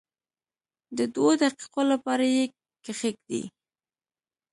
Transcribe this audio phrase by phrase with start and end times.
[0.97, 2.43] د دوو دقیقو لپاره یې
[2.83, 3.43] کښېږدئ.